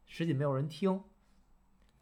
[0.06, 1.02] 实际没有人听。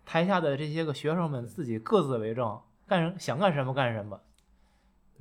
[0.06, 4.20] 台下的这些个学生们自己各自为政，干想干什么干什么。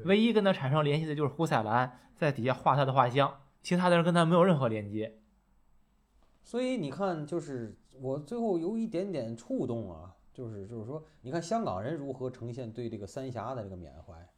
[0.05, 5.21] 唯一跟他产生联系的就是胡彩兰在底下画他的画像，其他的人跟他没有任何连接。
[6.43, 14.29] 所以你看，就是我最后有一点点触动啊，就是就是说，你看香港人如何呈现对这个三峡的这个缅怀。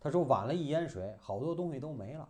[0.00, 2.28] 他说晚了一淹水，好多东西都没了。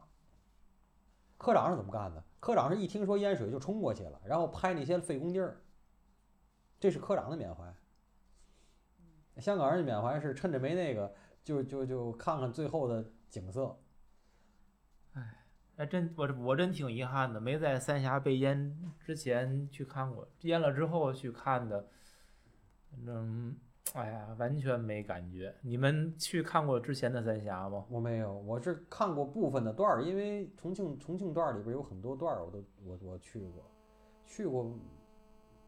[1.37, 2.23] 科长是怎么干的？
[2.40, 5.62] 科长是一听说淹水就冲过去了，然后拍那些废工地儿。
[6.79, 7.75] 这是科长的缅怀。
[9.40, 13.79] 香港人的缅怀是趁着没那个，就就就看看最后的景色。
[15.79, 21.87] 哎，真我我真挺遗憾的，没在三峡被淹之前去看过，淹了之后去看的，
[22.91, 23.57] 反正
[23.95, 25.55] 哎呀，完全没感觉。
[25.62, 27.85] 你们去看过之前的三峡吗？
[27.88, 33.64] 我没有，我是看过部分的段儿，因为重庆重庆段儿里边有很多段儿，我都我我去过，
[34.27, 34.77] 去过，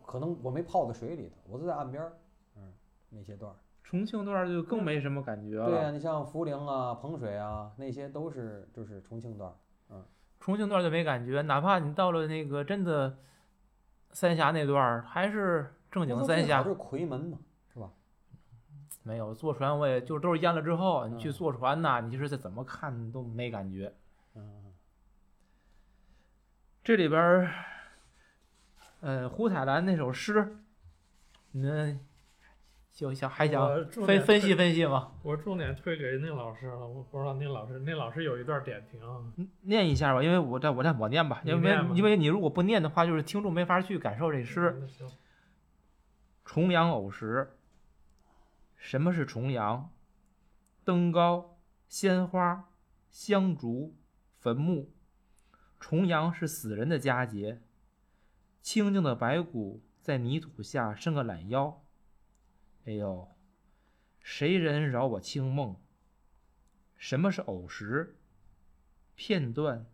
[0.05, 2.19] 可能我没泡在水里头，我都在岸边儿，
[2.57, 2.73] 嗯，
[3.11, 3.57] 那些段儿。
[3.85, 5.67] 重庆段儿就更没什么感觉了。
[5.71, 9.49] 对呀、你像涪陵啊、彭水啊，那些都是就是重庆段
[9.99, 10.05] 儿。
[10.39, 13.19] 重庆段儿就没感觉，哪怕你到了那个真的
[14.13, 17.39] 三峡那段儿，还是正经三峡是夔门嘛，
[17.73, 17.91] 是吧？
[19.03, 23.93] 没有坐船，我也就都是淹了之后，你去嗯坐船呐，你就是再怎么看都没感觉。
[24.35, 24.73] 嗯，
[26.85, 27.53] 这里边儿，
[29.01, 30.59] 呃，胡彩兰那首诗，
[31.53, 32.01] 你们
[33.01, 35.13] 就想还想分分析分析吗？
[35.23, 39.01] 我重点推给宁老师了，我不知道那老师，那老师有一段点评，
[39.63, 44.77] 念一下吧，因为我在我在我念吧，因为因为你如果不念的话，就是听众没法去感受这诗。
[45.01, 45.11] 嗯，
[46.45, 47.57] 重阳偶时，
[48.77, 49.91] 什么是重阳？
[50.85, 51.59] 登高、
[51.89, 52.69] 鲜花、
[53.09, 53.97] 香烛、
[54.39, 54.93] 坟墓。
[55.79, 57.63] 重阳是死人的佳节，
[58.61, 61.80] 清静的白骨在泥土下伸个懒腰。
[62.87, 63.29] 哎呦，
[64.21, 65.77] 谁人扰我清梦？
[66.97, 68.17] 什么是偶时？
[69.15, 69.87] 片段、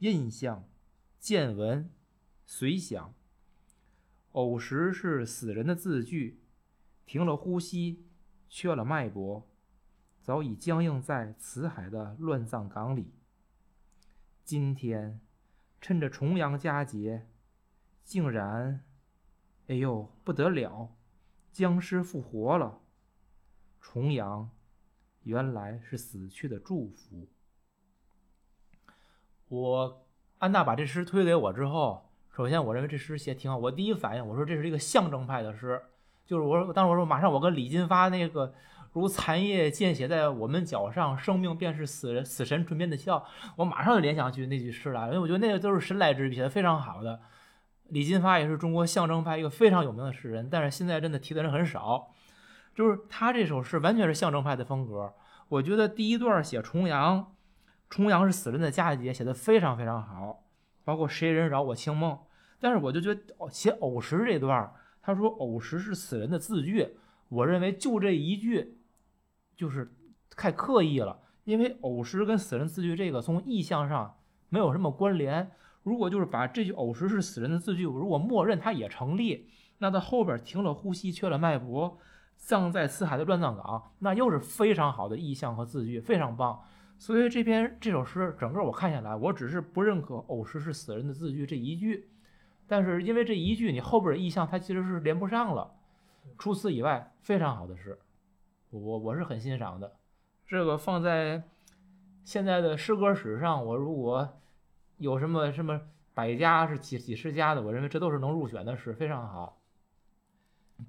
[0.00, 0.68] 印象、
[1.20, 1.90] 见闻、
[2.44, 3.14] 随想。
[4.32, 6.42] 偶时是死人的字句，
[7.06, 8.04] 停了呼吸，
[8.48, 9.48] 缺了脉搏，
[10.20, 13.14] 早已僵硬在辞海的乱葬岗里。
[14.42, 15.20] 今天，
[15.80, 17.28] 趁着重阳佳节，
[18.02, 18.84] 竟然，
[19.68, 20.93] 哎呦不得了，
[21.54, 22.80] 僵尸复活了。
[23.80, 24.50] 重阳，
[25.22, 27.28] 原来是死去的祝福。
[29.46, 30.04] 我
[30.38, 33.56] 安娜把这诗推给我之后，首先我认为这诗写挺好。
[33.56, 35.80] 我第一反应我说这是一个象征派的诗，
[36.26, 38.52] 就是我说当时我说马上我跟李金发那个
[38.92, 47.20] 如残叶溅血在我们脚上，生命便是死人死神唇边的笑，我马上就联想起那句诗来了，因为我觉得那个都是神来之笔，写的非常好的。
[47.88, 52.12] 李金发也是中国象征派一个非常有名的诗人，但是现在真的提的人很少。
[52.74, 55.14] 就是他这首诗完全是象征派的风格。
[55.48, 57.34] 我觉得第一段写重阳，
[57.88, 60.42] 重阳是死人的佳节，写的非常非常好，
[60.82, 62.18] 包括谁人扰我清梦。
[62.58, 64.72] 但是我就觉得写偶时这段，
[65.02, 66.96] 他说偶时是死人的字句，
[67.28, 68.78] 我认为就这一句
[69.56, 69.94] 就是
[70.30, 74.16] 太刻意了，因为偶时跟死人字句这个从意象上
[74.48, 75.52] 没有什么关联。
[75.84, 81.96] 如果就是把这句偶时是死人的字句，如果默认它也成立，那它后边停了呼吸，缺了脉搏，
[82.36, 86.60] 葬在四海的乱葬岗，那又是非常好的意象和字句，非常棒。
[86.96, 92.08] 所以这篇这首诗整个我看下来，我只是不认可偶时是死人的字句这一句，
[92.66, 95.70] 但是因为这一句你后边的意象它其实是连不上了。
[96.38, 97.98] 除此以外，非常好的诗。
[98.70, 99.92] 我我是很欣赏的。
[100.46, 101.42] 这个放在
[102.24, 104.40] 现在的诗歌史上，我如果
[104.98, 105.80] 有什么什么
[106.14, 109.60] 百家是几几十家的，我认为这都是能入选的是，非常好。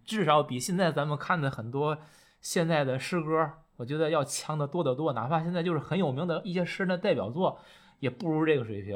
[0.04, 1.98] 至少比现在咱们看的很多
[2.42, 5.14] 现在的诗歌，我觉得要强得多得多。
[5.14, 7.60] 哪怕现在就是很有名的一些诗人的代表作，
[8.00, 8.96] 也不如这个水平。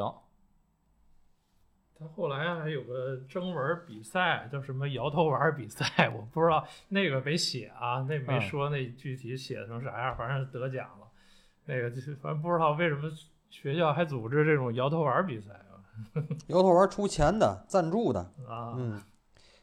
[1.98, 11.08] 他后来还有个征文比赛，叫什么摇头丸比赛，我不知道那个没写啊，那没说那具体写成啥样，反正得奖了。
[11.66, 13.12] 那个就是反正不知道为什么
[13.50, 15.84] 学校还组织这种摇头丸比赛啊。
[16.48, 19.02] 摇头丸出钱的，赞助的，啊，嗯，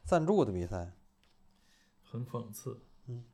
[0.04, 0.92] 赞助的比赛。
[2.10, 2.80] 很讽刺。
[3.08, 3.24] 嗯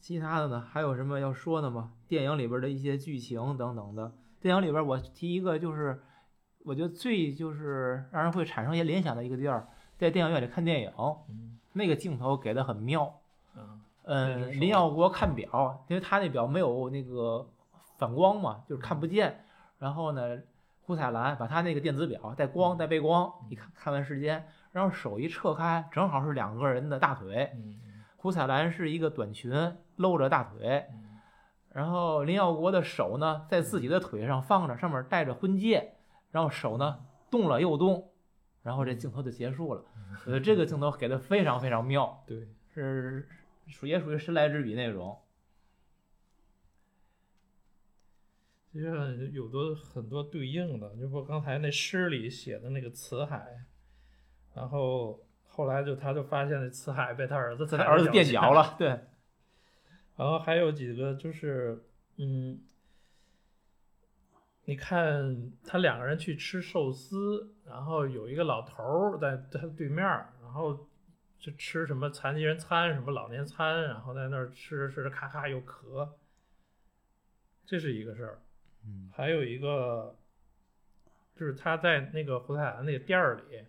[0.00, 1.92] 其他的呢，还有什么要说的吗？
[2.08, 4.12] 电影里边的一些剧情等等的。
[4.40, 6.02] 电影里边，我提一个，就是
[6.64, 10.92] 我觉得最就是让人会产生一些联想的一个地儿，在电影院里看电影，
[11.28, 13.21] 嗯那个镜头给的很妙。
[14.04, 17.48] 嗯林耀国看表，因为他那表没有那个
[17.98, 19.44] 反光嘛，就是看不见。
[19.78, 20.38] 然后呢，
[20.82, 27.50] 胡彩兰把他那个电子表带光带背光，一看看完时间，然后手一撤开，正好是两个人的大腿。
[27.54, 27.80] 嗯
[28.16, 31.18] 胡彩兰是一个短裙，露着大腿，嗯
[31.72, 35.94] 然后林耀国的手呢在自己的腿上放着，上面戴着婚戒，
[36.30, 37.00] 然后手呢
[37.30, 38.12] 动了又动，
[38.62, 39.82] 然后这镜头就结束了。
[40.24, 43.26] 我觉得这个镜头给的非常非常妙，对，是
[43.68, 45.18] 属也属于神来之笔那种。
[48.72, 53.66] 实际上有的很多对应的，就不刚才那诗里写的那个辞海，
[54.54, 58.88] 然后后来就他就发现那辞海被他儿子他儿子垫下脚了，对，
[60.16, 61.84] 然后还有几个就是，
[62.16, 62.62] 嗯，
[64.64, 69.98] 你看他两个人去吃寿司，然后有一个老头儿在他对面，
[70.40, 70.88] 然后
[71.42, 76.08] 就吃什么残疾人餐、什么老年餐，然后在那儿吃着吃着咔咔又咳，
[77.66, 78.40] 这是一个事儿。
[78.84, 80.16] 嗯还有一个
[81.34, 83.64] 就是他在那个胡彩兰那个店儿里，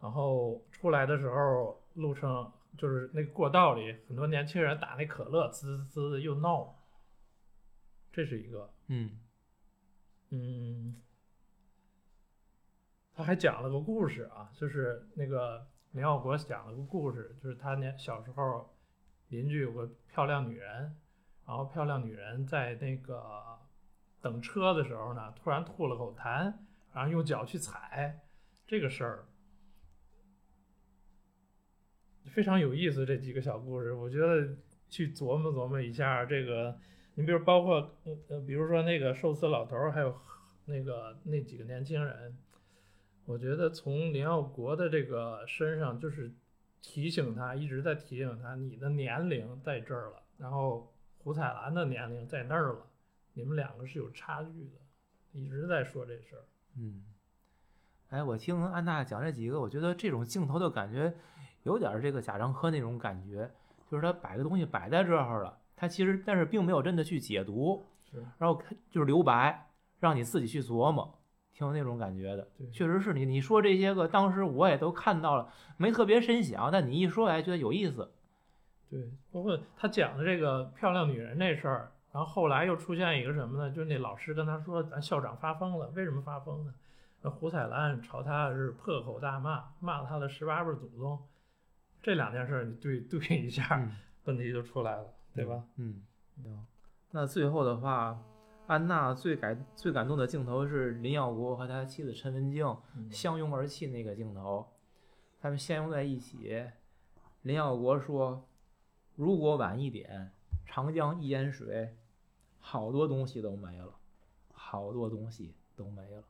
[0.00, 6.74] 然后出来的时候，路上就是那个过道里，很多年轻人打那可乐，滋滋滋的又闹，
[8.10, 8.72] 这是一个。
[8.86, 9.20] 嗯
[10.30, 10.96] 嗯，
[13.12, 18.74] 他还讲了个故事啊，就是那个林耀国讲了个故事，就是他年小时候
[19.28, 20.94] 邻居有个漂亮女人，
[21.46, 23.58] 然后漂亮女人在那个
[24.20, 26.54] 等车的时候呢，突然吐了口痰，
[26.92, 28.20] 然后用脚去踩
[28.66, 29.24] 这个事儿。
[32.26, 34.56] 非常有意思，这几个小故事，我觉得
[34.90, 36.78] 去琢磨琢磨一下这个，
[37.14, 40.14] 你比如包括呃，比如说那个寿司老头，还有
[40.66, 42.36] 那个那几个年轻人，
[43.28, 46.32] 我觉得从林耀国的这个身上，就是
[46.80, 52.86] 提醒他，一直在提醒他，你的年龄在这儿了，然后胡彩兰的年龄在那儿了，
[53.34, 54.80] 你们两个是有差距的，
[55.32, 56.44] 一直在说这事儿。
[56.78, 57.04] 嗯。
[58.08, 61.12] 哎，我听安娜讲这几个，我觉得这种镜头的感觉
[61.64, 63.50] 有点儿这个贾樟柯那种感觉，
[63.90, 69.68] 就是他摆个东西摆在这儿了，他其实但是并没有真的去解读，是然后就是留白，
[70.00, 71.17] 让你自己去琢磨，
[71.58, 72.46] 挺有那种感觉的。
[72.56, 78.08] 对确实是你你说这些个，当时我也都看到了，没特别深想，但你一说，哎，觉得有意思。
[78.88, 83.68] 对，包括他讲的这个漂亮女人那事儿，然后后来又出现一个什么呢？
[83.74, 86.72] 就是那老师跟他说，咱校长发疯了，为什么发疯呢？
[87.22, 91.18] 那胡彩兰朝他是破口大骂，骂他的十八辈祖宗，
[92.00, 93.90] 这两件事儿你对对一下，嗯
[94.26, 95.64] 问题就出来了，对吧？
[95.76, 96.02] 嗯，
[96.36, 96.66] 行。
[97.10, 98.16] 那最后的话，
[98.68, 104.68] 安娜最感最感动的镜头是林耀国和他妻子陈文静嗯相拥而泣那个镜头，
[105.40, 106.70] 他们相拥在一起。
[107.40, 108.46] 林耀国说
[109.16, 110.32] ：“如果晚一点，
[110.66, 111.96] 长江一淹水，
[112.58, 113.94] 好多东西都没了，
[114.52, 116.22] 好多东西都没了。”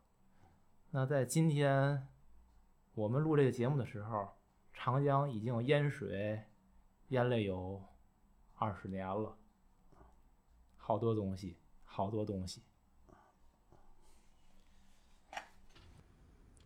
[0.93, 2.07] 那在今天
[2.95, 4.29] 我们录这个节目的时候，
[4.73, 6.45] 长江已经淹水
[7.09, 7.83] 淹了有
[8.55, 9.37] 二十年了，
[10.77, 11.57] 好多东西，
[11.99, 12.63] 好多东西。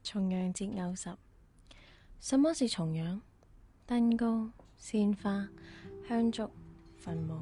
[0.02, 1.16] 重陽節偶十，
[2.20, 3.18] 什么是重陽？
[3.88, 5.48] 燈光、鮮花、
[6.06, 6.50] 香燭、
[7.02, 7.40] 墳墓。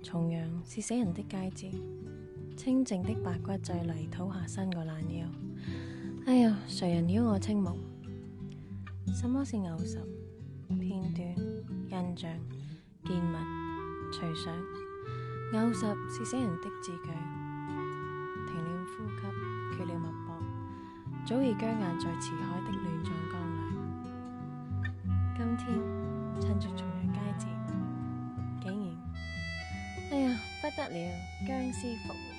[0.00, 1.72] 重陽是死人的佳節，
[2.56, 5.28] 清靜的白骨在泥土下伸個懶腰。
[6.24, 7.76] 哎呀，誰人擾我清夢？
[9.12, 10.00] 什么是偶十？
[10.68, 12.40] 片段、印象、
[13.04, 14.77] 見聞、隨想。
[15.52, 15.80] 咬十
[16.10, 17.10] 是死人的字句，
[18.46, 19.16] 停了呼吸，
[19.74, 20.36] 缺了脉搏，
[21.24, 23.56] 早已僵硬在池海的乱葬岗里。
[25.38, 25.64] 今天
[26.38, 27.46] 趁着重阳佳节，
[28.60, 30.94] 竟然，哎呀，不得了，
[31.46, 32.37] 僵尸复活！